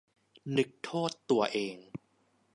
[0.57, 1.77] นึกโทษตัวเอง